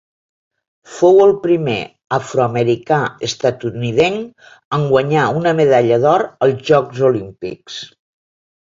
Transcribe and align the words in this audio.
Fou 0.93 1.19
el 1.25 1.33
primer 1.43 1.75
afroamericà 2.17 2.99
estatunidenc 3.29 4.49
en 4.79 4.89
guanyar 4.95 5.29
una 5.43 5.57
medalla 5.63 6.03
d'or 6.07 6.29
als 6.49 6.67
Jocs 6.73 7.09
Olímpics. 7.13 7.83